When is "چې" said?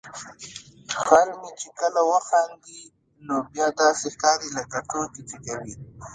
1.59-1.67, 5.29-5.37